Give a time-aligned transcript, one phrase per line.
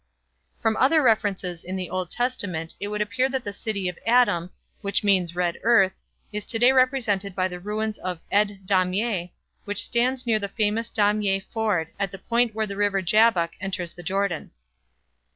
[0.59, 4.49] From other references in the Old Testament it would appear that the city of Adam,
[4.81, 9.29] which means red earth, is to day represented by the ruins of Ed Damieh,
[9.65, 13.93] which stands near the famous Damieh ford at the point where the river Jabbok enters
[13.93, 14.49] the Jordan.